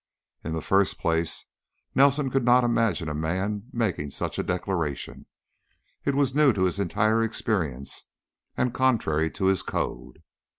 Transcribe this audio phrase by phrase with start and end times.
[0.43, 1.45] In the first place,
[1.93, 5.27] Nelson could not imagine a man making such a declaration;
[6.05, 8.05] it was new to his entire experience
[8.57, 10.23] and contrary to his code.